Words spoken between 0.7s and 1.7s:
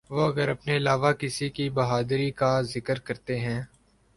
علاوہ کسی کی